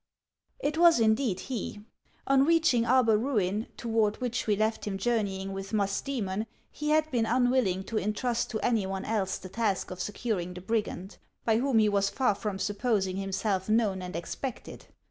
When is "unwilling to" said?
7.27-7.97